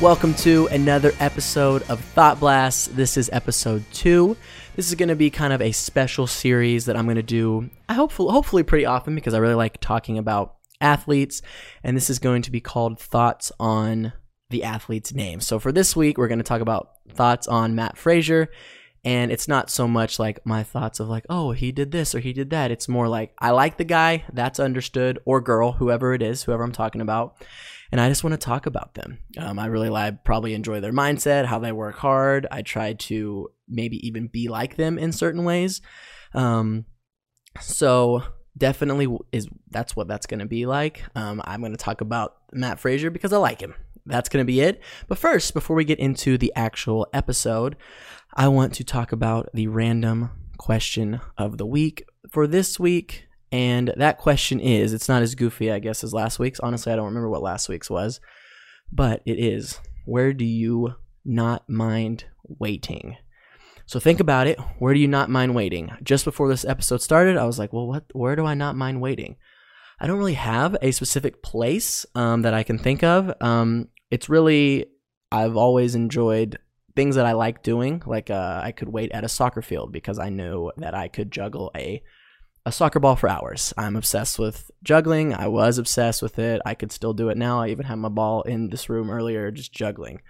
[0.00, 2.96] Welcome to another episode of Thought Blast.
[2.96, 4.34] This is episode two.
[4.74, 7.68] This is going to be kind of a special series that I'm going to do.
[7.86, 11.42] I hopefully, hopefully, pretty often because I really like talking about athletes,
[11.84, 14.14] and this is going to be called Thoughts on
[14.48, 15.38] the Athlete's Name.
[15.38, 18.48] So for this week, we're going to talk about thoughts on Matt Fraser,
[19.04, 22.20] and it's not so much like my thoughts of like, oh, he did this or
[22.20, 22.70] he did that.
[22.70, 26.62] It's more like I like the guy, that's understood, or girl, whoever it is, whoever
[26.62, 27.36] I'm talking about
[27.92, 29.18] and I just want to talk about them.
[29.38, 32.46] Um, I really I probably enjoy their mindset, how they work hard.
[32.50, 35.80] I try to maybe even be like them in certain ways.
[36.34, 36.86] Um,
[37.60, 38.22] so
[38.56, 41.02] definitely is that's what that's going to be like.
[41.14, 43.74] Um, I'm going to talk about Matt Fraser because I like him.
[44.06, 44.80] That's going to be it.
[45.08, 47.76] But first, before we get into the actual episode,
[48.34, 52.04] I want to talk about the random question of the week.
[52.30, 56.38] For this week, and that question is it's not as goofy, I guess, as last
[56.38, 56.60] week's.
[56.60, 58.20] Honestly, I don't remember what last week's was,
[58.92, 63.16] but it is where do you not mind waiting?
[63.86, 64.58] So think about it.
[64.78, 65.90] Where do you not mind waiting?
[66.02, 68.04] Just before this episode started, I was like, well, what?
[68.12, 69.36] Where do I not mind waiting?
[69.98, 73.32] I don't really have a specific place um, that I can think of.
[73.40, 74.86] Um, it's really
[75.32, 76.58] I've always enjoyed
[76.96, 78.02] things that I like doing.
[78.06, 81.30] Like uh, I could wait at a soccer field because I knew that I could
[81.30, 82.02] juggle a
[82.66, 83.72] a soccer ball for hours.
[83.76, 85.34] I'm obsessed with juggling.
[85.34, 86.60] I was obsessed with it.
[86.64, 87.60] I could still do it now.
[87.60, 90.20] I even had my ball in this room earlier, just juggling.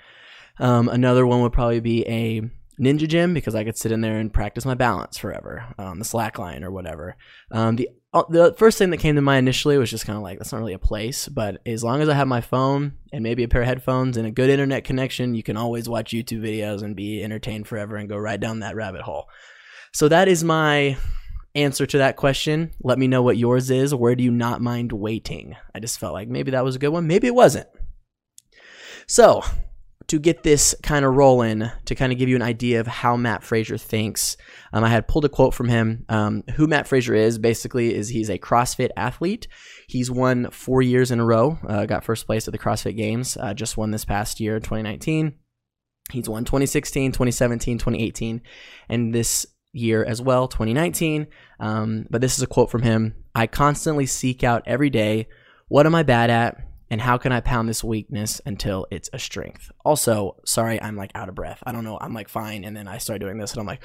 [0.59, 2.43] Um, another one would probably be a
[2.81, 6.05] ninja gym because I could sit in there and practice my balance forever on the
[6.05, 7.17] slack line or whatever.
[7.51, 10.23] Um, the uh, the first thing that came to mind initially was just kind of
[10.25, 13.23] like that's not really a place, but as long as I have my phone and
[13.23, 16.43] maybe a pair of headphones and a good internet connection, you can always watch YouTube
[16.43, 19.29] videos and be entertained forever and go right down that rabbit hole.
[19.93, 20.97] So that is my
[21.55, 22.73] answer to that question.
[22.83, 23.95] Let me know what yours is.
[23.95, 25.57] Where do you not mind waiting?
[25.75, 27.07] I just felt like maybe that was a good one.
[27.07, 27.69] Maybe it wasn't.
[29.07, 29.43] So,
[30.07, 33.17] to get this kind of rolling, to kind of give you an idea of how
[33.17, 34.37] Matt Fraser thinks,
[34.73, 36.05] um, I had pulled a quote from him.
[36.09, 39.47] Um, who Matt Fraser is basically is he's a CrossFit athlete.
[39.89, 41.59] He's won four years in a row.
[41.67, 43.37] Uh, got first place at the CrossFit Games.
[43.37, 45.35] Uh, just won this past year, 2019.
[46.11, 48.43] He's won 2016, 2017, 2018,
[48.89, 51.27] and this year as well, 2019.
[51.59, 55.29] Um, but this is a quote from him I constantly seek out every day
[55.71, 56.67] what am I bad at?
[56.91, 59.71] And how can I pound this weakness until it's a strength?
[59.85, 61.63] Also, sorry, I'm like out of breath.
[61.65, 61.97] I don't know.
[62.01, 62.65] I'm like fine.
[62.65, 63.81] And then I start doing this and I'm like,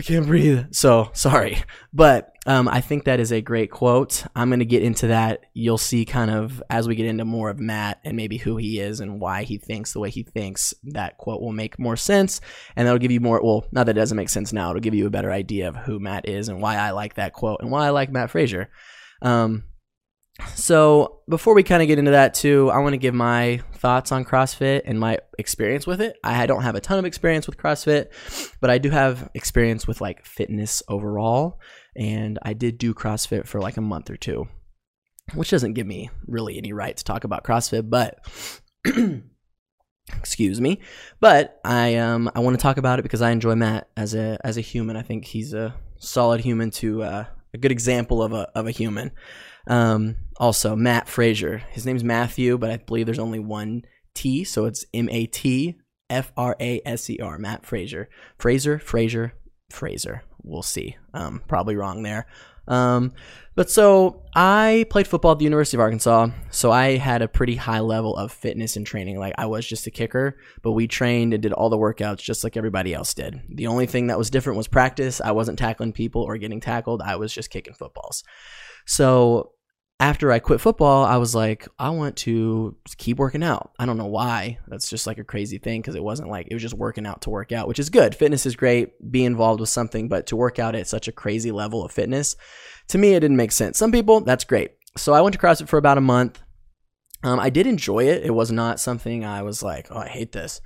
[0.00, 0.68] I can't breathe.
[0.70, 1.62] So sorry.
[1.92, 4.24] But um, I think that is a great quote.
[4.34, 5.44] I'm going to get into that.
[5.52, 8.80] You'll see kind of as we get into more of Matt and maybe who he
[8.80, 12.40] is and why he thinks the way he thinks, that quote will make more sense.
[12.76, 14.94] And that'll give you more, well, not that it doesn't make sense now, it'll give
[14.94, 17.70] you a better idea of who Matt is and why I like that quote and
[17.70, 18.70] why I like Matt Fraser.
[19.20, 19.64] Um,
[20.54, 24.12] so before we kind of get into that too, I want to give my thoughts
[24.12, 26.16] on CrossFit and my experience with it.
[26.22, 28.08] I don't have a ton of experience with CrossFit,
[28.60, 31.60] but I do have experience with like fitness overall.
[31.96, 34.48] And I did do CrossFit for like a month or two,
[35.34, 38.24] which doesn't give me really any right to talk about CrossFit, but
[40.18, 40.80] excuse me.
[41.20, 44.38] But I um I want to talk about it because I enjoy Matt as a
[44.44, 44.96] as a human.
[44.96, 47.24] I think he's a solid human to uh,
[47.54, 49.12] a good example of a of a human.
[49.70, 51.62] Um, also, Matt Fraser.
[51.70, 55.76] His name's Matthew, but I believe there's only one T, so it's M A T
[56.10, 57.38] F R A S E R.
[57.38, 58.08] Matt Frazier.
[58.36, 59.32] Fraser, Frazier,
[59.70, 60.24] Fraser.
[60.42, 60.96] We'll see.
[61.14, 62.26] Um, probably wrong there.
[62.66, 63.12] Um,
[63.54, 67.56] but so I played football at the University of Arkansas, so I had a pretty
[67.56, 69.18] high level of fitness and training.
[69.18, 72.42] Like I was just a kicker, but we trained and did all the workouts just
[72.42, 73.40] like everybody else did.
[73.48, 75.20] The only thing that was different was practice.
[75.20, 77.02] I wasn't tackling people or getting tackled.
[77.02, 78.24] I was just kicking footballs.
[78.86, 79.52] So
[80.00, 83.72] after I quit football, I was like, I want to keep working out.
[83.78, 84.58] I don't know why.
[84.66, 87.20] That's just like a crazy thing because it wasn't like it was just working out
[87.22, 88.14] to work out, which is good.
[88.14, 91.52] Fitness is great, be involved with something, but to work out at such a crazy
[91.52, 92.34] level of fitness,
[92.88, 93.76] to me, it didn't make sense.
[93.76, 94.72] Some people, that's great.
[94.96, 96.42] So I went to CrossFit for about a month.
[97.22, 98.24] Um, I did enjoy it.
[98.24, 100.62] It was not something I was like, oh, I hate this.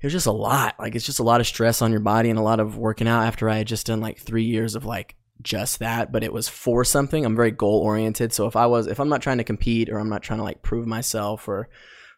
[0.00, 0.76] It was just a lot.
[0.78, 3.06] Like, it's just a lot of stress on your body and a lot of working
[3.06, 6.32] out after I had just done like three years of like just that, but it
[6.32, 7.24] was for something.
[7.24, 8.32] I'm very goal oriented.
[8.32, 10.44] So if I was, if I'm not trying to compete or I'm not trying to
[10.44, 11.68] like prove myself or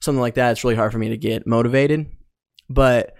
[0.00, 2.06] something like that, it's really hard for me to get motivated.
[2.68, 3.14] But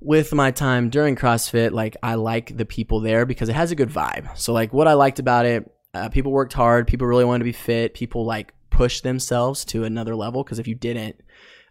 [0.00, 3.76] with my time during CrossFit, like I like the people there because it has a
[3.76, 4.36] good vibe.
[4.36, 6.86] So like what I liked about it, uh, people worked hard.
[6.86, 7.94] People really wanted to be fit.
[7.94, 11.16] People like push themselves to another level because if you didn't,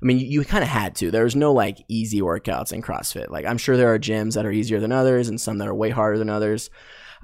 [0.02, 1.12] I mean, you, you kind of had to.
[1.12, 3.30] There's no like easy workouts in CrossFit.
[3.30, 5.76] Like I'm sure there are gyms that are easier than others and some that are
[5.76, 6.70] way harder than others.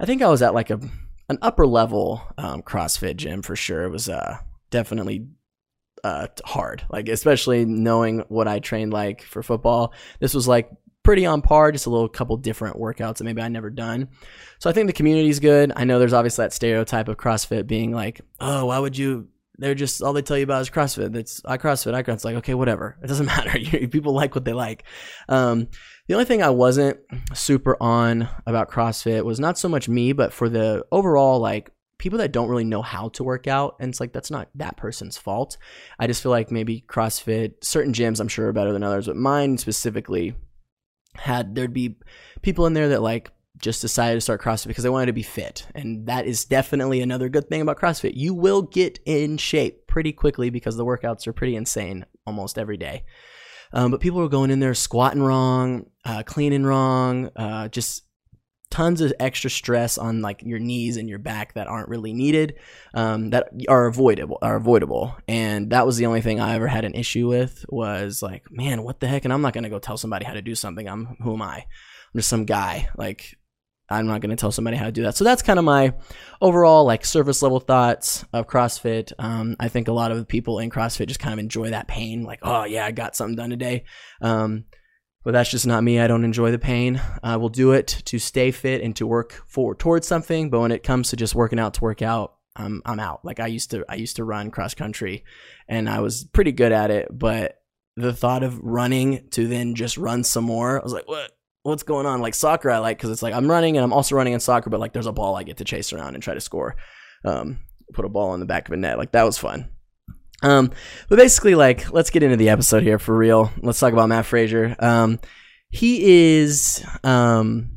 [0.00, 0.80] I think I was at like a
[1.28, 3.84] an upper level um, CrossFit gym for sure.
[3.84, 4.38] It was uh,
[4.70, 5.28] definitely
[6.02, 6.84] uh, hard.
[6.90, 10.70] Like especially knowing what I trained like for football, this was like
[11.02, 14.08] pretty on par, just a little couple different workouts that maybe I never done.
[14.58, 15.70] So I think the community is good.
[15.76, 19.28] I know there's obviously that stereotype of CrossFit being like, oh, why would you?
[19.60, 21.14] They're just all they tell you about is CrossFit.
[21.14, 21.94] It's I CrossFit.
[21.94, 22.14] I CrossFit.
[22.14, 22.96] It's like okay, whatever.
[23.02, 23.58] It doesn't matter.
[23.88, 24.84] People like what they like.
[25.28, 25.68] Um,
[26.08, 26.98] the only thing I wasn't
[27.34, 32.18] super on about CrossFit was not so much me, but for the overall like people
[32.18, 35.18] that don't really know how to work out and it's like that's not that person's
[35.18, 35.58] fault
[35.98, 39.16] i just feel like maybe crossfit certain gyms i'm sure are better than others but
[39.16, 40.34] mine specifically
[41.14, 41.96] had there'd be
[42.40, 43.30] people in there that like
[43.60, 45.66] just decided to start CrossFit because I wanted to be fit.
[45.74, 48.12] And that is definitely another good thing about CrossFit.
[48.14, 52.76] You will get in shape pretty quickly because the workouts are pretty insane almost every
[52.76, 53.04] day.
[53.72, 58.04] Um, but people were going in there squatting wrong, uh, cleaning wrong, uh, just
[58.70, 62.54] tons of extra stress on like your knees and your back that aren't really needed
[62.94, 66.84] um, that are avoidable are avoidable and that was the only thing i ever had
[66.84, 69.80] an issue with was like man what the heck and i'm not going to go
[69.80, 73.36] tell somebody how to do something i'm who am i i'm just some guy like
[73.90, 75.92] i'm not going to tell somebody how to do that so that's kind of my
[76.40, 80.70] overall like surface level thoughts of crossfit um, i think a lot of people in
[80.70, 83.84] crossfit just kind of enjoy that pain like oh yeah i got something done today
[84.22, 84.64] um,
[85.22, 86.00] but that's just not me.
[86.00, 87.00] I don't enjoy the pain.
[87.22, 90.48] I will do it to stay fit and to work forward towards something.
[90.48, 93.24] But when it comes to just working out to work out, I'm I'm out.
[93.24, 95.24] Like I used to I used to run cross country,
[95.68, 97.08] and I was pretty good at it.
[97.10, 97.58] But
[97.96, 101.32] the thought of running to then just run some more, I was like, what?
[101.62, 102.20] What's going on?
[102.20, 104.70] Like soccer, I like because it's like I'm running and I'm also running in soccer,
[104.70, 106.76] but like there's a ball I get to chase around and try to score.
[107.24, 107.58] Um,
[107.92, 108.98] put a ball in the back of a net.
[108.98, 109.68] Like that was fun.
[110.42, 110.72] Um,
[111.08, 113.52] but basically, like, let's get into the episode here for real.
[113.58, 114.74] Let's talk about Matt Fraser.
[114.78, 115.20] Um,
[115.70, 117.70] he is um,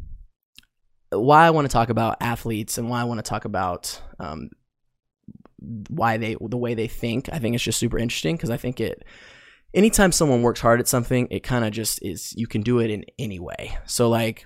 [1.09, 4.49] why I want to talk about athletes and why I want to talk about um,
[5.89, 7.29] why they the way they think.
[7.31, 9.03] I think it's just super interesting because I think it.
[9.73, 12.33] Anytime someone works hard at something, it kind of just is.
[12.35, 13.77] You can do it in any way.
[13.85, 14.45] So like.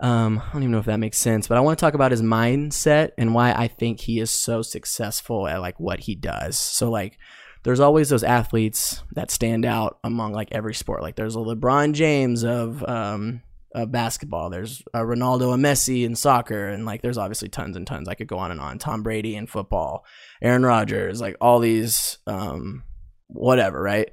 [0.00, 2.10] Um, I don't even know if that makes sense, but I want to talk about
[2.10, 6.58] his mindset and why I think he is so successful at like what he does.
[6.58, 7.18] So like
[7.62, 11.02] there's always those athletes that stand out among like every sport.
[11.02, 13.42] Like there's a LeBron James of um
[13.74, 14.50] of basketball.
[14.50, 18.08] There's a Ronaldo and Messi in soccer, and like there's obviously tons and tons.
[18.08, 18.78] I could go on and on.
[18.78, 20.04] Tom Brady in football,
[20.42, 22.82] Aaron Rodgers, like all these um
[23.28, 24.10] whatever, right?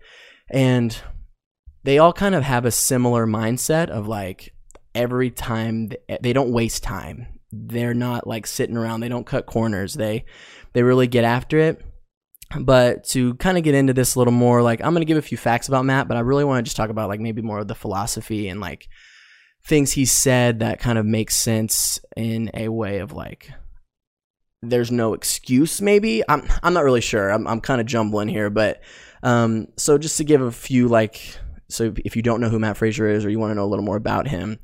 [0.50, 0.98] And
[1.84, 4.54] they all kind of have a similar mindset of like
[4.96, 7.28] every time eh, they don't waste time.
[7.52, 9.00] They're not like sitting around.
[9.00, 9.94] They don't cut corners.
[9.94, 10.26] They
[10.74, 11.84] they really get after it.
[12.60, 15.18] But to kind of get into this a little more, like I'm going to give
[15.18, 17.44] a few facts about Matt, but I really want to just talk about like maybe
[17.44, 18.88] more of the philosophy and like
[19.64, 23.52] things he said that kind of makes sense in a way of like
[24.62, 28.50] there's no excuse maybe i'm i'm not really sure i'm i'm kind of jumbling here
[28.50, 28.82] but
[29.24, 31.38] um so just to give a few like
[31.70, 33.68] so if you don't know who Matt Fraser is or you want to know a
[33.68, 34.60] little more about him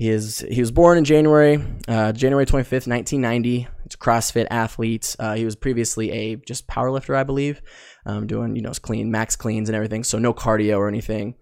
[0.00, 3.58] he is he was born in January, uh, January 25th, 1990.
[3.58, 5.14] He's a CrossFit athlete.
[5.18, 7.60] Uh, he was previously a just powerlifter, I believe,
[8.06, 10.02] um, doing you know clean max cleans and everything.
[10.02, 11.34] So no cardio or anything.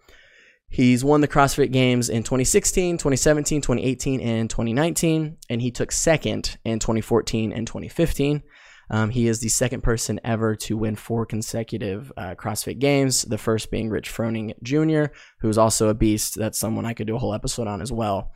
[0.68, 6.58] He's won the CrossFit Games in 2016, 2017, 2018, and 2019, and he took second
[6.64, 8.42] in 2014 and 2015.
[8.90, 13.22] Um, he is the second person ever to win four consecutive uh, CrossFit Games.
[13.22, 16.36] The first being Rich Froning Jr., who's also a beast.
[16.36, 18.32] That's someone I could do a whole episode on as well.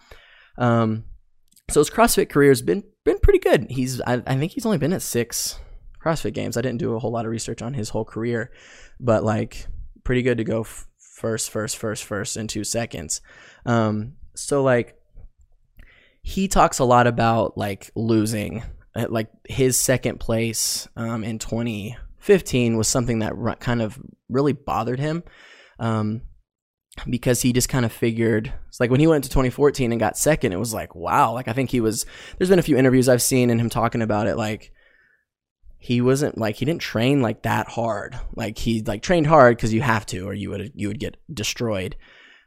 [0.58, 1.04] Um,
[1.70, 3.70] so his CrossFit career has been been pretty good.
[3.70, 5.58] He's I, I think he's only been at six
[6.04, 6.56] CrossFit Games.
[6.56, 8.52] I didn't do a whole lot of research on his whole career,
[9.00, 9.66] but like
[10.04, 13.20] pretty good to go f- first, first, first, first in two seconds.
[13.64, 14.96] Um, so like
[16.22, 18.62] he talks a lot about like losing
[18.94, 25.22] like his second place um, in 2015 was something that kind of really bothered him
[25.78, 26.22] um,
[27.08, 30.18] because he just kind of figured it's like when he went to 2014 and got
[30.18, 32.04] second it was like wow like i think he was
[32.36, 34.72] there's been a few interviews i've seen and him talking about it like
[35.82, 38.16] he wasn't like he didn't train like that hard.
[38.36, 41.16] Like he like trained hard because you have to or you would you would get
[41.32, 41.96] destroyed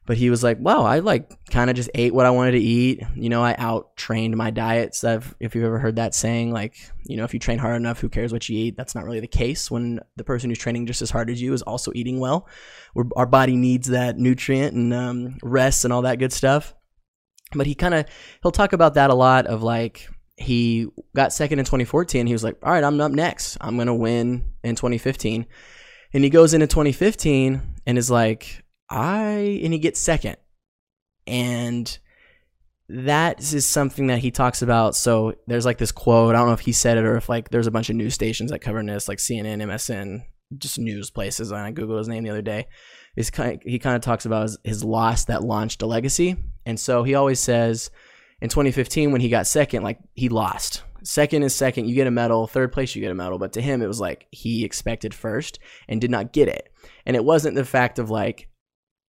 [0.05, 2.59] but he was like, "Wow, I like kind of just ate what I wanted to
[2.59, 3.01] eat.
[3.15, 5.03] You know, I out trained my diets.
[5.03, 8.09] If you've ever heard that saying, like, you know, if you train hard enough, who
[8.09, 8.77] cares what you eat?
[8.77, 11.53] That's not really the case when the person who's training just as hard as you
[11.53, 12.47] is also eating well.
[12.93, 16.75] We're, our body needs that nutrient and um, rest and all that good stuff.
[17.53, 18.05] But he kind of
[18.41, 20.07] he'll talk about that a lot of like
[20.37, 22.27] he got second in 2014.
[22.27, 23.57] He was like, "All right, I'm up next.
[23.61, 25.45] I'm gonna win in 2015."
[26.13, 30.37] And he goes into 2015 and is like, I and he gets second.
[31.27, 31.97] And
[32.87, 34.95] that is something that he talks about.
[34.95, 36.35] So there's like this quote.
[36.35, 38.13] I don't know if he said it or if like there's a bunch of news
[38.13, 40.23] stations that cover this, like CNN, MSN,
[40.57, 41.51] just news places.
[41.51, 42.67] And I googled his name the other day.
[43.15, 46.35] Is kind of, he kind of talks about his, his loss that launched a legacy,
[46.65, 47.89] and so he always says
[48.41, 50.83] in 2015 when he got second, like he lost.
[51.03, 52.45] Second is second, you get a medal.
[52.45, 53.37] Third place, you get a medal.
[53.37, 56.73] But to him, it was like he expected first and did not get it.
[57.05, 58.49] And it wasn't the fact of like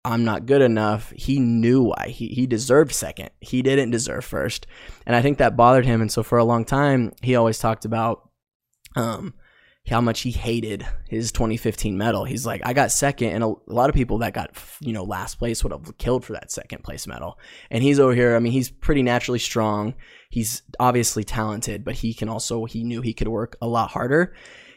[0.06, 1.12] I'm not good enough.
[1.12, 2.10] He knew why.
[2.10, 3.32] He he deserved second.
[3.42, 4.68] He didn't deserve first.
[5.06, 6.00] And I think that bothered him.
[6.00, 8.30] And so for a long time, he always talked about
[8.96, 9.34] um
[9.90, 12.26] how much he hated his 2015 medal.
[12.26, 15.04] He's like, I got second, and a, a, lot of people that got you know
[15.04, 17.40] last place would have killed for that second place medal.
[17.72, 18.36] And he's over here.
[18.36, 19.96] I mean, he's pretty naturally strong.
[20.30, 24.36] He's obviously talented, but he can also he knew he could work a lot harder.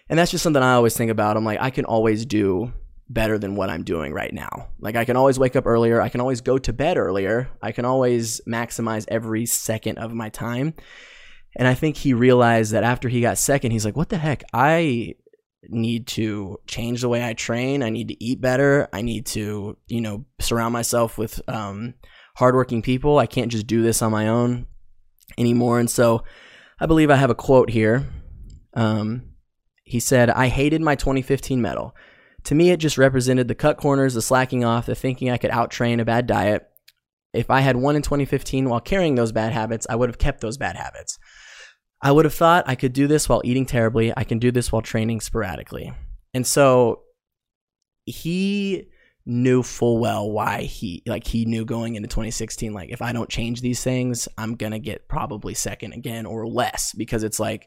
[0.08, 1.36] And that's just something I always think about.
[1.36, 2.72] I'm like, I can always do
[3.10, 4.68] better than what I'm doing right now.
[4.80, 7.72] Like I can always wake up earlier, I can always go to bed earlier, I
[7.72, 10.74] can always maximize every second of my time.
[11.56, 14.44] And I think he realized that after he got second, he's like, what the heck?
[14.52, 15.14] I
[15.64, 17.82] need to change the way I train.
[17.82, 18.88] I need to eat better.
[18.92, 21.94] I need to, you know, surround myself with um,
[22.36, 23.18] hardworking people.
[23.18, 24.66] I can't just do this on my own
[25.36, 25.80] anymore.
[25.80, 26.22] And so
[26.78, 28.06] I believe I have a quote here.
[28.74, 29.30] Um,
[29.82, 31.94] he said, I hated my 2015 medal.
[32.44, 35.50] To me, it just represented the cut corners, the slacking off, the thinking I could
[35.50, 36.66] outtrain a bad diet.
[37.34, 40.40] If I had won in 2015 while carrying those bad habits, I would have kept
[40.40, 41.18] those bad habits.
[42.00, 44.12] I would have thought I could do this while eating terribly.
[44.16, 45.92] I can do this while training sporadically.
[46.32, 47.02] And so
[48.06, 48.88] he
[49.26, 53.28] knew full well why he like he knew going into 2016 like if I don't
[53.28, 57.66] change these things, I'm going to get probably second again or less because it's like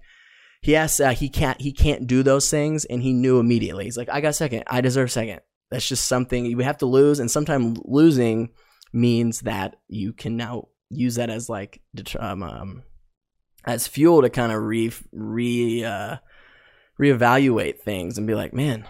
[0.61, 3.97] he has uh, he can't he can't do those things and he knew immediately he's
[3.97, 7.31] like i got second i deserve second that's just something you have to lose and
[7.31, 8.49] sometimes losing
[8.93, 11.81] means that you can now use that as like
[12.19, 12.83] um, um
[13.65, 16.17] as fuel to kind of re re uh
[16.99, 18.85] reevaluate things and be like man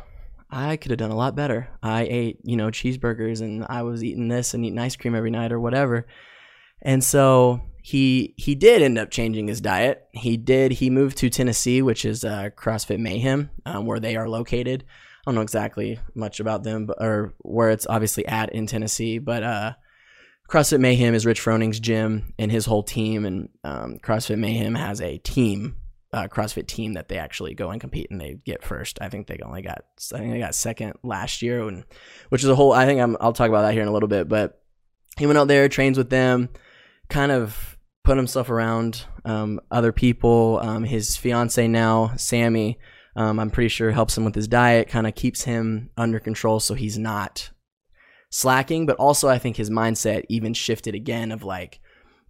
[0.51, 1.69] I could have done a lot better.
[1.81, 5.31] I ate, you know, cheeseburgers and I was eating this and eating ice cream every
[5.31, 6.07] night or whatever.
[6.81, 10.07] And so he he did end up changing his diet.
[10.11, 10.73] He did.
[10.73, 14.85] He moved to Tennessee, which is uh, CrossFit Mayhem, um, where they are located.
[14.85, 19.19] I don't know exactly much about them, but, or where it's obviously at in Tennessee,
[19.19, 19.73] but uh,
[20.49, 25.01] CrossFit Mayhem is Rich Froning's gym and his whole team, and um, CrossFit Mayhem has
[25.01, 25.75] a team,
[26.13, 28.99] uh, CrossFit team that they actually go and compete and they get first.
[29.01, 31.83] I think they only got, I think they got second last year, and
[32.29, 32.73] which is a whole.
[32.73, 34.61] I think I'm, I'll talk about that here in a little bit, but
[35.17, 36.49] he went out there, trains with them
[37.11, 40.59] kind of put himself around um, other people.
[40.63, 42.79] Um, his fiance now, Sammy,
[43.15, 46.59] um, I'm pretty sure helps him with his diet, kind of keeps him under control
[46.59, 47.51] so he's not
[48.31, 48.85] slacking.
[48.87, 51.79] But also, I think his mindset even shifted again of like,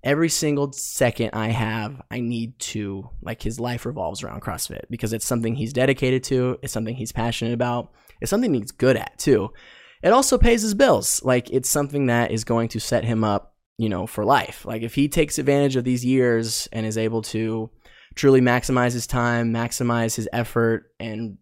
[0.03, 5.13] every single second I have, I need to, like, his life revolves around CrossFit because
[5.13, 9.17] it's something he's dedicated to, it's something he's passionate about, it's something he's good at
[9.19, 9.53] too.
[10.01, 11.21] It also pays his bills.
[11.23, 14.65] Like, it's something that is going to set him up you know, for life.
[14.65, 17.69] Like if he takes advantage of these years and is able to
[18.15, 21.37] truly maximize his time, maximize his effort, and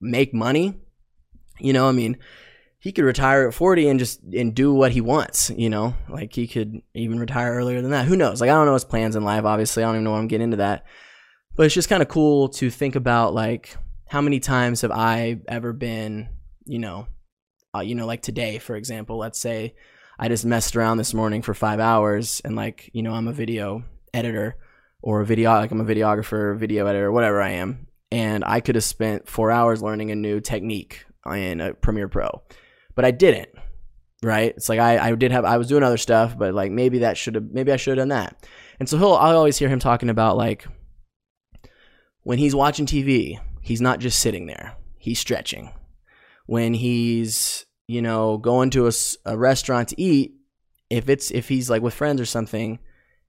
[0.00, 0.80] make money,
[1.58, 2.18] you know, I mean,
[2.78, 5.94] he could retire at 40 and just and do what he wants, you know?
[6.08, 8.06] Like he could even retire earlier than that.
[8.06, 8.40] Who knows?
[8.40, 9.82] Like I don't know his plans in life, obviously.
[9.82, 10.84] I don't even know I'm getting into that.
[11.56, 13.76] But it's just kind of cool to think about like
[14.06, 16.28] how many times have I ever been,
[16.66, 17.06] you know,
[17.74, 19.74] uh, you know, like today, for example, let's say
[20.18, 23.32] I just messed around this morning for five hours and like, you know, I'm a
[23.32, 24.56] video editor
[25.02, 27.88] or a video, like I'm a videographer, video editor, whatever I am.
[28.10, 32.42] And I could have spent four hours learning a new technique in Premiere Pro,
[32.94, 33.48] but I didn't.
[34.22, 34.54] Right?
[34.56, 37.18] It's like I, I did have I was doing other stuff, but like maybe that
[37.18, 38.46] should have maybe I should have done that.
[38.80, 40.66] And so he'll I always hear him talking about like
[42.22, 45.72] when he's watching TV, he's not just sitting there; he's stretching.
[46.46, 48.92] When he's you know, going to a,
[49.26, 50.34] a restaurant to eat,
[50.90, 52.78] if it's if he's like with friends or something,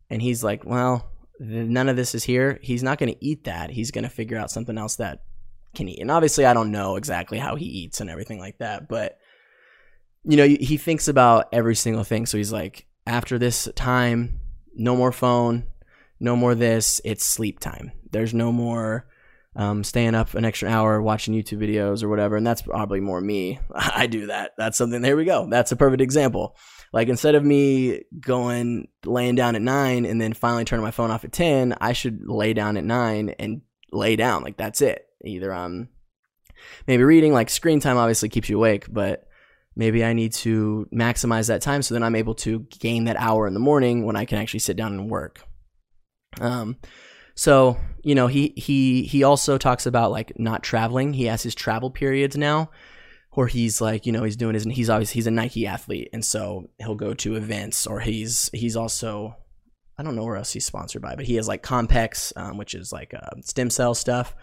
[0.10, 3.70] and he's like, well, none of this is here, he's not going to eat that.
[3.70, 5.24] He's going to figure out something else that
[5.74, 6.00] can eat.
[6.00, 9.18] And obviously, I don't know exactly how he eats and everything like that, but
[10.28, 12.26] you know, he thinks about every single thing.
[12.26, 14.40] So he's like, after this time,
[14.74, 15.66] no more phone,
[16.20, 17.00] no more this.
[17.06, 17.92] It's sleep time.
[18.12, 19.08] There's no more
[19.56, 22.36] um, staying up an extra hour watching YouTube videos or whatever.
[22.36, 23.60] And that's probably more me.
[23.76, 24.52] I do that.
[24.58, 25.02] That's something.
[25.02, 25.48] There we go.
[25.50, 26.58] That's a perfect example.
[26.92, 31.12] Like instead of me going laying down at nine and then finally turning my phone
[31.12, 34.44] off at 10, I should lay down at nine and lay down.
[34.44, 35.06] Like that's it.
[35.24, 35.90] Either I'm
[36.88, 39.28] maybe reading, like screen time obviously keeps you awake, but
[39.76, 43.48] maybe I need to maximize that time so then I'm able to gain that hour
[43.48, 45.42] in the morning when I can actually sit down and work.
[46.40, 46.78] Um,
[47.36, 51.14] So you know he he he also talks about like not traveling.
[51.14, 52.72] He has his travel periods now,
[53.32, 56.24] where he's like you know he's doing his he's always he's a Nike athlete, and
[56.24, 59.36] so he'll go to events or he's he's also
[59.98, 62.74] I don't know where else he's sponsored by, but he has like Compex, um, which
[62.74, 64.36] is like uh, stem cell stuff.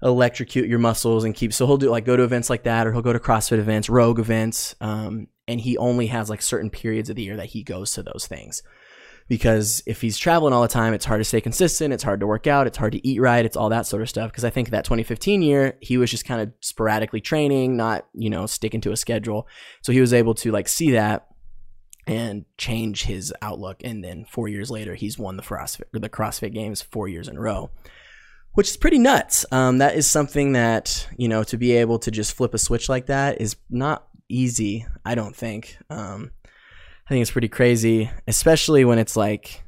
[0.00, 2.92] Electrocute your muscles and keep so he'll do like go to events like that or
[2.92, 7.10] he'll go to crossfit events rogue events um, and he only has like certain periods
[7.10, 8.62] of the year that he goes to those things
[9.28, 12.26] because if he's traveling all the time it's hard to stay consistent it's hard to
[12.26, 14.50] work out it's hard to eat right it's all that sort of stuff because i
[14.50, 18.80] think that 2015 year he was just kind of sporadically training not you know sticking
[18.80, 19.46] to a schedule
[19.82, 21.26] so he was able to like see that
[22.06, 26.52] and change his outlook and then four years later he's won the CrossFit the CrossFit
[26.52, 27.70] games four years in a row
[28.58, 29.46] which is pretty nuts.
[29.52, 32.88] Um, that is something that you know to be able to just flip a switch
[32.88, 34.84] like that is not easy.
[35.04, 35.78] I don't think.
[35.90, 36.32] Um,
[37.08, 39.62] I think it's pretty crazy, especially when it's like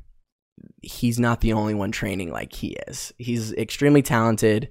[0.82, 3.14] he's not the only one training like he is.
[3.16, 4.70] He's extremely talented.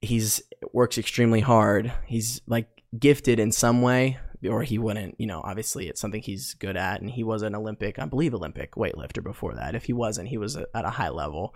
[0.00, 0.42] He's
[0.72, 1.92] works extremely hard.
[2.04, 2.66] He's like
[2.98, 4.18] gifted in some way,
[4.48, 5.20] or he wouldn't.
[5.20, 8.34] You know, obviously it's something he's good at, and he was an Olympic, I believe,
[8.34, 9.76] Olympic weightlifter before that.
[9.76, 11.54] If he wasn't, he was at a high level.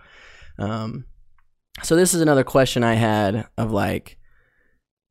[0.57, 1.03] Um,
[1.81, 4.17] so this is another question I had of like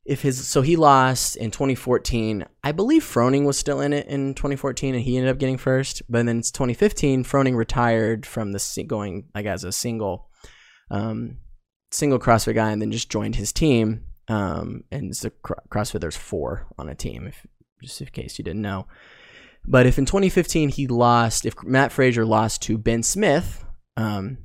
[0.05, 2.45] if his so he lost in 2014.
[2.63, 6.01] I believe Froning was still in it in 2014 and he ended up getting first.
[6.09, 7.23] But then it's 2015.
[7.23, 10.29] Froning retired from the going like as a single,
[10.91, 11.37] um,
[11.91, 14.05] single CrossFit guy and then just joined his team.
[14.27, 16.01] Um, and it's a CrossFit.
[16.01, 17.45] There's four on a team, if
[17.81, 18.87] just in case you didn't know.
[19.65, 23.63] But if in 2015 he lost, if Matt Fraser lost to Ben Smith,
[23.95, 24.39] um,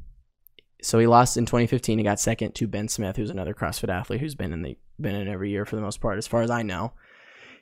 [0.82, 1.98] so he lost in 2015.
[1.98, 5.14] He got second to Ben Smith, who's another CrossFit athlete who's been in the been
[5.14, 6.93] in every year for the most part, as far as I know.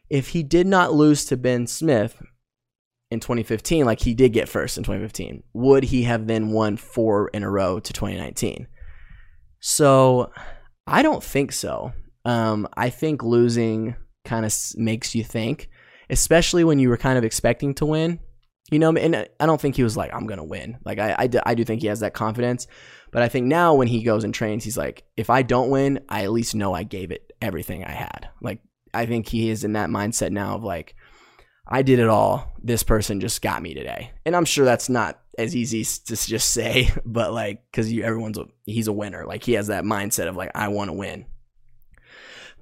[0.09, 2.21] If he did not lose to Ben Smith
[3.11, 7.28] in 2015, like he did get first in 2015, would he have then won four
[7.28, 8.66] in a row to 2019?
[9.61, 10.31] So
[10.87, 11.92] I don't think so.
[12.25, 15.68] Um, I think losing kind of makes you think,
[16.11, 18.20] especially when you were kind of expecting to win.
[18.70, 20.79] You know, and I don't think he was like, I'm going to win.
[20.85, 22.66] Like, I, I, I do think he has that confidence.
[23.12, 26.01] But I think now when he goes and trains, he's like, if I don't win,
[26.09, 28.29] I at least know I gave it everything I had.
[28.40, 28.61] Like,
[28.94, 30.94] I think he is in that mindset now of like,
[31.68, 32.53] I did it all.
[32.62, 34.12] This person just got me today.
[34.25, 38.38] And I'm sure that's not as easy to just say, but like, cause you, everyone's,
[38.38, 39.27] a, he's a winner.
[39.27, 41.27] Like, he has that mindset of like, I want to win.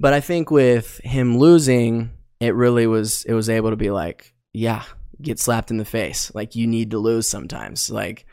[0.00, 2.10] But I think with him losing,
[2.40, 4.82] it really was, it was able to be like, yeah,
[5.22, 6.34] get slapped in the face.
[6.34, 7.90] Like, you need to lose sometimes.
[7.90, 8.26] Like,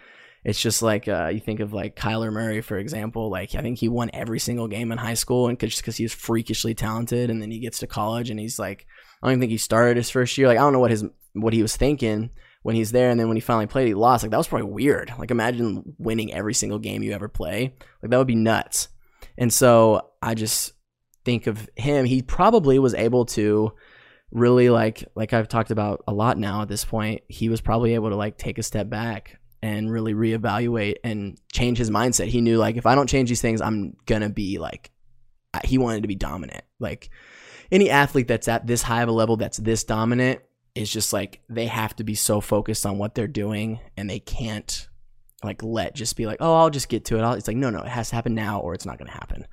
[0.43, 3.29] it's just like uh, you think of like Kyler Murray, for example.
[3.29, 6.03] Like I think he won every single game in high school, and just because he
[6.03, 8.87] was freakishly talented, and then he gets to college, and he's like,
[9.21, 10.47] I don't even think he started his first year.
[10.47, 12.31] Like I don't know what his what he was thinking
[12.63, 14.23] when he's there, and then when he finally played, he lost.
[14.23, 15.13] Like that was probably weird.
[15.19, 17.75] Like imagine winning every single game you ever play.
[18.01, 18.87] Like that would be nuts.
[19.37, 20.73] And so I just
[21.23, 22.05] think of him.
[22.05, 23.73] He probably was able to
[24.31, 27.21] really like like I've talked about a lot now at this point.
[27.27, 31.77] He was probably able to like take a step back and really reevaluate and change
[31.77, 32.27] his mindset.
[32.27, 34.91] He knew like if I don't change these things, I'm gonna be like
[35.65, 36.63] he wanted to be dominant.
[36.79, 37.09] Like
[37.71, 40.41] any athlete that's at this high of a level that's this dominant
[40.73, 44.19] is just like they have to be so focused on what they're doing and they
[44.19, 44.87] can't
[45.43, 47.21] like let just be like, oh, I'll just get to it.
[47.21, 49.45] I'll, it's like, no, no, it has to happen now or it's not gonna happen.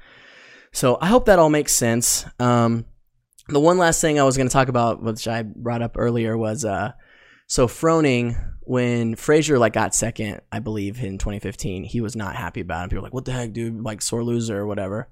[0.73, 2.25] So I hope that all makes sense.
[2.39, 2.85] Um,
[3.49, 6.65] the one last thing I was gonna talk about, which I brought up earlier, was
[6.65, 6.93] uh,
[7.49, 8.37] so Froning
[8.69, 12.89] when Fraser like got second, I believe in 2015, he was not happy about it.
[12.91, 13.83] People were like, "What the heck, dude?
[13.83, 15.09] Like sore loser or whatever."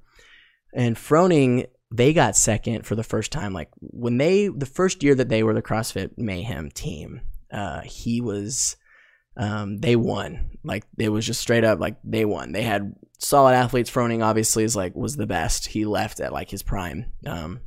[0.75, 3.55] And Froning, they got second for the first time.
[3.55, 8.21] Like when they the first year that they were the CrossFit Mayhem team, uh, he
[8.21, 8.77] was.
[9.39, 10.59] Um, they won.
[10.65, 12.53] Like it was just straight up like they won.
[12.53, 13.91] They had solid athletes.
[13.91, 15.67] Froning obviously is like was the best.
[15.67, 17.13] He left at like his prime.
[17.27, 17.61] Um,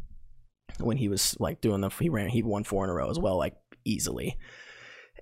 [0.79, 3.19] when he was like doing the he ran he won four in a row as
[3.19, 3.55] well, like
[3.85, 4.37] easily.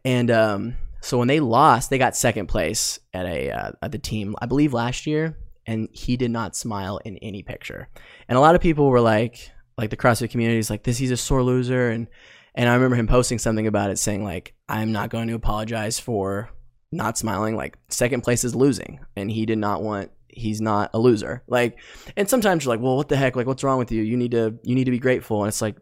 [0.05, 3.99] And um, so when they lost, they got second place at a uh, at the
[3.99, 7.89] team, I believe last year, and he did not smile in any picture.
[8.27, 11.11] And a lot of people were like, like the CrossFit community is like, this he's
[11.11, 12.07] a sore loser, and
[12.55, 15.99] and I remember him posting something about it, saying like, I'm not going to apologize
[15.99, 16.49] for
[16.91, 17.55] not smiling.
[17.55, 20.11] Like second place is losing, and he did not want.
[20.29, 21.43] He's not a loser.
[21.47, 21.79] Like,
[22.15, 23.35] and sometimes you're like, well, what the heck?
[23.35, 24.03] Like, what's wrong with you?
[24.03, 25.43] You need to you need to be grateful.
[25.43, 25.77] And it's like,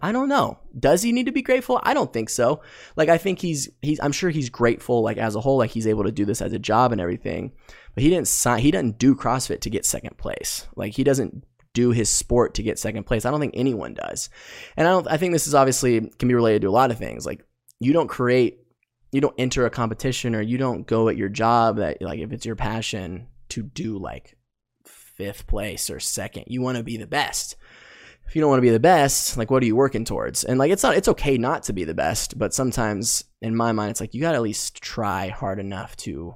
[0.00, 0.58] I don't know.
[0.78, 1.80] Does he need to be grateful?
[1.82, 2.62] I don't think so.
[2.96, 5.86] Like I think he's he's I'm sure he's grateful like as a whole like he's
[5.86, 7.52] able to do this as a job and everything.
[7.94, 10.68] But he didn't sign he doesn't do CrossFit to get second place.
[10.76, 13.24] Like he doesn't do his sport to get second place.
[13.24, 14.30] I don't think anyone does.
[14.76, 16.98] And I don't I think this is obviously can be related to a lot of
[16.98, 17.26] things.
[17.26, 17.44] Like
[17.80, 18.60] you don't create
[19.10, 22.32] you don't enter a competition or you don't go at your job that like if
[22.32, 24.36] it's your passion to do like
[25.16, 26.44] fifth place or second.
[26.46, 27.56] You want to be the best.
[28.26, 30.44] If you don't want to be the best, like what are you working towards?
[30.44, 33.72] And like it's not it's okay not to be the best, but sometimes in my
[33.72, 36.34] mind it's like you got to at least try hard enough to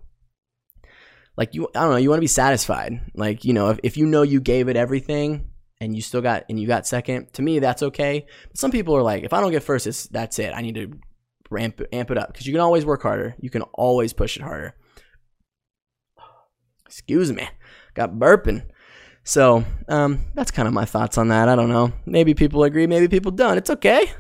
[1.37, 3.01] like you I don't know, you want to be satisfied.
[3.15, 6.45] Like, you know, if, if you know you gave it everything and you still got
[6.49, 8.27] and you got second, to me that's okay.
[8.49, 10.53] But some people are like, if I don't get first, it's that's it.
[10.55, 10.93] I need to
[11.51, 13.35] ramp amp it up because you can always work harder.
[13.41, 14.75] You can always push it harder.
[16.87, 17.49] Excuse me,
[17.95, 18.65] got burping.
[19.29, 21.51] So um, that's kind of my thoughts on that.
[21.51, 21.93] I don't know.
[22.07, 23.59] Maybe people agree, maybe people don't.
[23.59, 24.11] It's okay.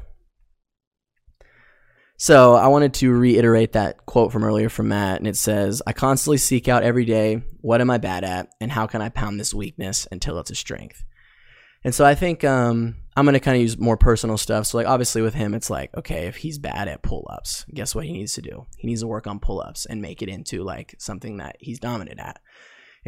[2.18, 5.94] So I wanted to reiterate that quote from earlier from Matt, and it says, "I
[5.94, 9.40] constantly seek out every day what am I bad at, and how can I pound
[9.40, 11.02] this weakness until it's a strength."
[11.82, 14.66] And so I think um, I'm going to kind of use more personal stuff.
[14.66, 17.94] So, like, obviously, with him, it's like, okay, if he's bad at pull ups, guess
[17.94, 18.66] what he needs to do?
[18.76, 21.78] He needs to work on pull ups and make it into like something that he's
[21.78, 22.40] dominant at.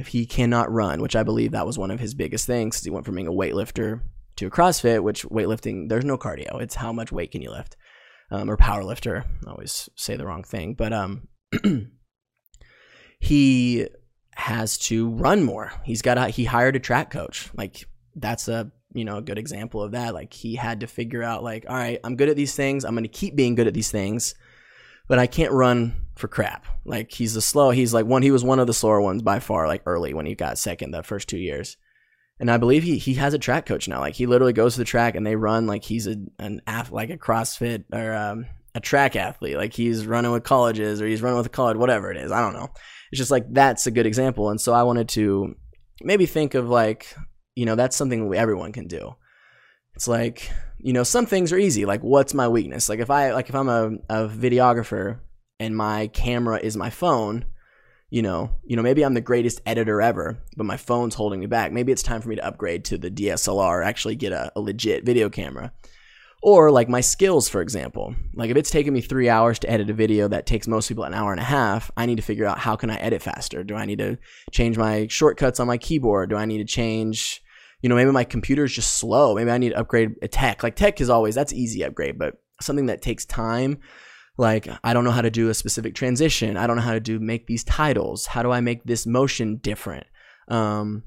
[0.01, 2.89] If he cannot run, which I believe that was one of his biggest things, he
[2.89, 4.01] went from being a weightlifter
[4.37, 6.59] to a CrossFit, which weightlifting, there's no cardio.
[6.63, 7.77] It's how much weight can you lift,
[8.31, 9.27] um, or power lifter.
[9.47, 11.29] I always say the wrong thing, but um,
[13.21, 13.87] he
[14.37, 15.71] has to run more.
[15.85, 17.51] He's got a, he hired a track coach.
[17.55, 17.85] Like
[18.17, 21.45] that's a you know a good example of that like he had to figure out
[21.45, 23.73] like all right i'm good at these things i'm going to keep being good at
[23.73, 24.35] these things
[25.07, 26.67] but i can't run for crap.
[26.85, 29.41] Like he's the slow he's like one he was one of the slower ones by
[29.41, 31.77] far like early when he got second the first two years.
[32.39, 34.01] And i believe he he has a track coach now.
[34.01, 36.91] Like he literally goes to the track and they run like he's a an ath
[36.91, 39.57] like a crossfit or um, a track athlete.
[39.57, 42.33] Like he's running with colleges or he's running with a college whatever it is.
[42.33, 42.69] I don't know.
[43.11, 44.51] It's just like that's a good example.
[44.51, 45.57] And so i wanted to
[46.03, 47.15] maybe think of like
[47.61, 49.15] you know, that's something everyone can do.
[49.95, 51.85] It's like, you know, some things are easy.
[51.85, 52.89] Like, what's my weakness?
[52.89, 55.19] Like, if I, like, if I'm a, a videographer
[55.61, 57.45] and my camera is my phone,
[58.09, 61.47] you know, you know, maybe I'm the greatest editor ever, but my phone's holding me
[61.47, 61.71] back.
[61.71, 65.05] Maybe it's time for me to upgrade to the DSLR, actually get a, a legit
[65.05, 65.73] video camera.
[66.43, 68.15] Or like my skills, for example.
[68.33, 71.05] Like if it's taking me three hours to edit a video that takes most people
[71.05, 73.63] an hour and a half, I need to figure out how can I edit faster?
[73.63, 74.17] Do I need to
[74.51, 76.31] change my shortcuts on my keyboard?
[76.31, 77.43] Do I need to change,
[77.83, 79.35] you know, maybe my computer is just slow.
[79.35, 80.63] Maybe I need to upgrade a tech.
[80.63, 83.79] Like tech is always, that's easy upgrade, but something that takes time,
[84.37, 86.57] like I don't know how to do a specific transition.
[86.57, 88.27] I don't know how to do make these titles.
[88.27, 90.07] How do I make this motion different?
[90.49, 91.05] Um,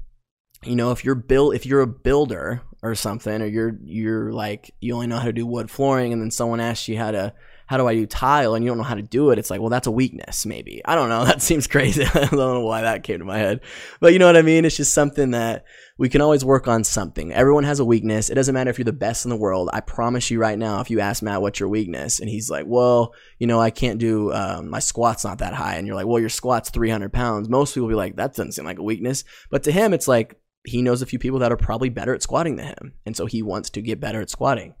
[0.62, 4.74] you know, if you're build if you're a builder or something, or you're you're like
[4.80, 7.34] you only know how to do wood flooring, and then someone asks you how to
[7.66, 9.60] how do I do tile, and you don't know how to do it, it's like,
[9.60, 10.82] well, that's a weakness, maybe.
[10.84, 11.24] I don't know.
[11.34, 12.04] That seems crazy.
[12.14, 13.60] I don't know why that came to my head,
[13.98, 14.64] but you know what I mean.
[14.64, 15.64] It's just something that
[15.96, 17.32] we can always work on something.
[17.32, 18.28] Everyone has a weakness.
[18.28, 19.70] It doesn't matter if you're the best in the world.
[19.72, 22.66] I promise you right now, if you ask Matt what's your weakness, and he's like,
[22.68, 26.06] well, you know, I can't do um, my squat's not that high, and you're like,
[26.06, 27.48] well, your squat's 300 pounds.
[27.48, 30.06] Most people will be like, that doesn't seem like a weakness, but to him, it's
[30.06, 32.94] like he knows a few people that are probably better at squatting than him.
[33.04, 34.74] And so he wants to get better at squatting.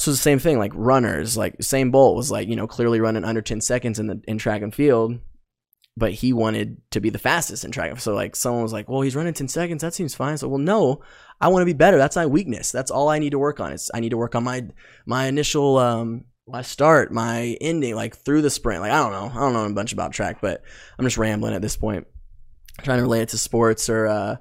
[0.00, 3.22] So the same thing, like runners, like Usain Bolt was like, you know, clearly running
[3.22, 5.18] under 10 seconds in the in track and field,
[5.94, 8.00] but he wanted to be the fastest in track.
[8.00, 9.82] So like someone was like, well, he's running 10 seconds.
[9.82, 10.38] That seems fine.
[10.38, 11.02] So, well, no,
[11.38, 11.98] I want to be better.
[11.98, 12.72] That's my weakness.
[12.72, 13.74] That's all I need to work on.
[13.74, 14.66] It's I need to work on my
[15.04, 18.80] my initial um my start, my ending, like through the sprint.
[18.80, 19.38] Like I don't know.
[19.38, 20.62] I don't know a bunch about track, but
[20.98, 22.06] I'm just rambling at this point.
[22.78, 24.36] I'm trying to relate it to sports or uh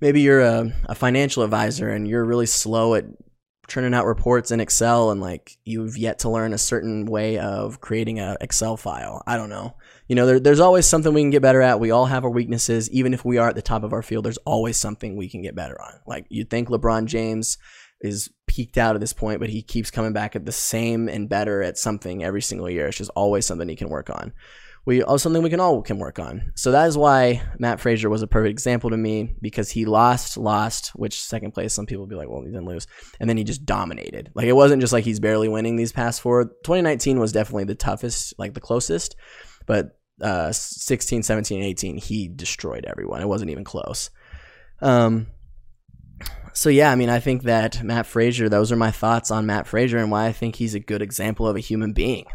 [0.00, 3.04] maybe you're a, a financial advisor and you're really slow at
[3.66, 7.80] turning out reports in Excel and like you've yet to learn a certain way of
[7.80, 9.22] creating a Excel file.
[9.26, 9.74] I don't know.
[10.08, 11.80] You know, there, there's always something we can get better at.
[11.80, 12.90] We all have our weaknesses.
[12.90, 15.42] Even if we are at the top of our field, there's always something we can
[15.42, 16.00] get better on.
[16.06, 17.58] Like you'd think LeBron James
[18.00, 21.28] is peaked out at this point, but he keeps coming back at the same and
[21.28, 22.88] better at something every single year.
[22.88, 24.32] It's just always something he can work on
[24.86, 26.52] we oh, something we can all can work on.
[26.56, 30.36] So that is why Matt Fraser was a perfect example to me because he lost,
[30.36, 32.86] lost, which second place some people be like, well, he didn't lose,
[33.18, 34.30] and then he just dominated.
[34.34, 36.44] Like it wasn't just like he's barely winning these past four.
[36.44, 39.16] 2019 was definitely the toughest, like the closest,
[39.66, 43.22] but uh, 16, 17, 18, he destroyed everyone.
[43.22, 44.10] It wasn't even close.
[44.80, 45.28] Um,
[46.52, 48.48] so yeah, I mean, I think that Matt Fraser.
[48.48, 51.48] Those are my thoughts on Matt Fraser and why I think he's a good example
[51.48, 52.26] of a human being.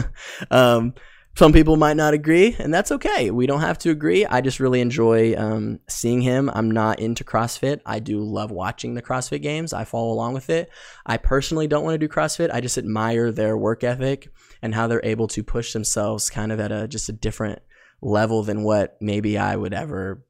[0.50, 0.94] um,
[1.34, 3.30] some people might not agree, and that's okay.
[3.30, 4.26] We don't have to agree.
[4.26, 6.50] I just really enjoy um, seeing him.
[6.52, 7.80] I'm not into CrossFit.
[7.86, 9.72] I do love watching the CrossFit games.
[9.72, 10.68] I follow along with it.
[11.06, 12.50] I personally don't want to do CrossFit.
[12.52, 14.28] I just admire their work ethic
[14.60, 17.62] and how they're able to push themselves kind of at a just a different
[18.02, 20.26] level than what maybe I would ever,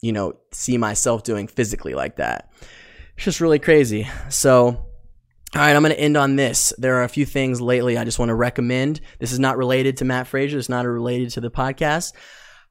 [0.00, 2.50] you know, see myself doing physically like that.
[3.14, 4.08] It's just really crazy.
[4.28, 4.86] So
[5.54, 6.72] All right, I'm going to end on this.
[6.78, 9.02] There are a few things lately I just want to recommend.
[9.18, 10.56] This is not related to Matt Fraser.
[10.56, 12.14] It's not related to the podcast.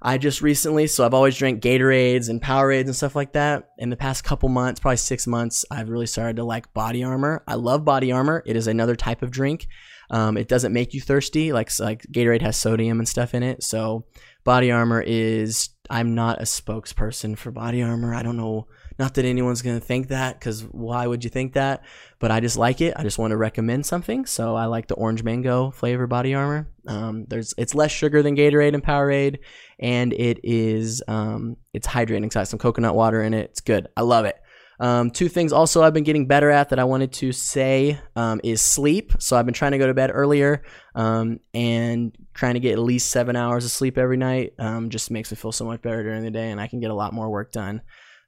[0.02, 3.70] I just recently, so I've always drank Gatorades and Powerades and stuff like that.
[3.78, 7.44] In the past couple months, probably six months, I've really started to like Body Armor.
[7.48, 8.42] I love Body Armor.
[8.48, 9.68] It is another type of drink.
[10.10, 11.54] Um, it doesn't make you thirsty.
[11.54, 13.62] Like like Gatorade has sodium and stuff in it.
[13.62, 14.06] So
[14.44, 15.70] Body Armor is.
[15.88, 18.16] I'm not a spokesperson for Body Armor.
[18.16, 18.66] I don't know
[19.02, 21.84] not that anyone's going to think that because why would you think that?
[22.20, 22.94] But I just like it.
[22.96, 24.28] I just want to recommend something.
[24.28, 26.70] So I like the orange mango flavor body armor.
[26.88, 29.40] Um, there's it's less sugar than Gatorade and Powerade,
[29.80, 32.26] and it is um, it's hydrating.
[32.26, 33.50] It's got some coconut water in it.
[33.50, 33.88] It's good.
[33.98, 34.36] I love it.
[34.80, 38.40] Um, two things also I've been getting better at that I wanted to say um,
[38.44, 39.14] is sleep.
[39.18, 40.62] So I've been trying to go to bed earlier
[40.94, 44.54] um, and trying to get at least seven hours of sleep every night.
[44.60, 46.92] Um, just makes me feel so much better during the day, and I can get
[46.92, 47.82] a lot more work done.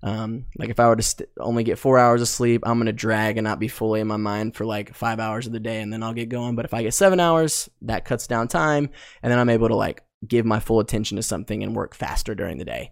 [0.04, 2.92] Um, like if I were to st- only get four hours of sleep, I'm gonna
[2.92, 5.82] drag and not be fully in my mind for like five hours of the day,
[5.82, 6.56] and then I'll get going.
[6.56, 8.90] But if I get seven hours, that cuts down time,
[9.22, 12.36] and then I'm able to like give my full attention to something and work faster
[12.36, 12.92] during the day.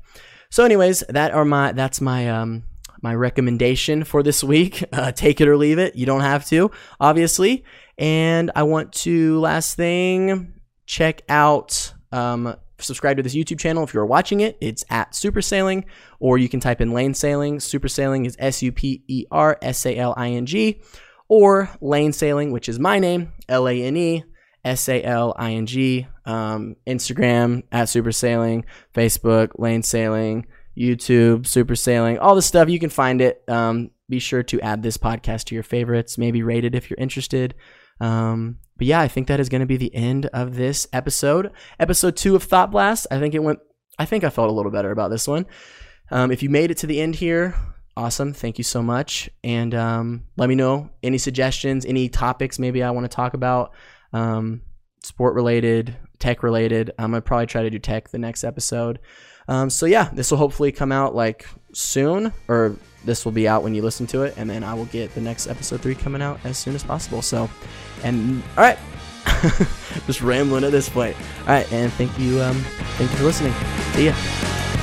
[0.50, 2.63] So, anyways, that are my that's my um
[3.02, 4.84] my recommendation for this week.
[4.93, 5.95] Uh, take it or leave it.
[5.95, 6.69] You don't have to,
[7.00, 7.63] obviously.
[7.97, 10.54] And I want to last thing
[10.86, 14.58] check out um subscribe to this YouTube channel if you're watching it.
[14.62, 15.86] It's at Super Saling,
[16.20, 17.60] or you can type in Lane Saling.
[17.60, 20.82] Super Saling is S U P E R S A L I N G,
[21.28, 24.24] or Lane Saling, which is my name, L A N E
[24.63, 26.08] S A L I N G.
[26.26, 30.46] Um, Instagram at Super Saling, Facebook, Lane Saling,
[30.78, 32.70] YouTube, Super Saling, all the stuff.
[32.70, 33.44] You can find it.
[33.48, 37.00] Um, be sure to add this podcast to your favorites, maybe rate it if you're
[37.00, 37.56] interested.
[38.02, 41.52] Um, but yeah, I think that is going to be the end of this episode.
[41.80, 43.08] Episode two of Thought Blast.
[43.12, 43.60] I think it went,
[44.00, 45.46] I think I felt a little better about this one.
[46.10, 47.56] Um, if you made it to the end here,
[47.96, 48.34] awesome.
[48.34, 49.30] Thank you so much.
[49.44, 53.74] And um, let me know any suggestions, any topics maybe I want to talk about,
[54.14, 54.64] um,
[55.04, 56.92] sport related, tech related.
[56.98, 59.00] I'm to probably try to do tech the next episode.
[59.48, 63.64] Um, so yeah, this will hopefully come out like soon, or this will be out
[63.64, 66.22] when you listen to it, and then I will get the next episode three coming
[66.22, 67.22] out as soon as possible.
[67.22, 67.50] So,
[68.04, 68.80] and all right,
[70.06, 71.18] just rambling at this point.
[71.42, 72.58] All right, and thank you, um,
[72.98, 73.54] thank you for listening.
[73.94, 74.81] See ya.